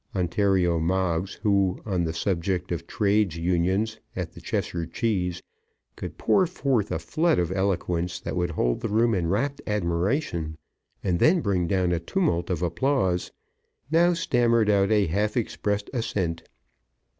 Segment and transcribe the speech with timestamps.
[0.15, 5.43] Ontario Moggs, who on the subject of Trades' Unions at the Cheshire Cheese
[5.95, 10.57] could pour forth a flood of eloquence that would hold the room in rapt admiration,
[11.03, 13.31] and then bring down a tumult of applause,
[13.91, 16.49] now stammered out a half expressed assent.